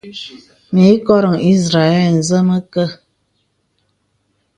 [0.73, 2.85] Mì kɔrə̄ ìzrəɛl zə məkə.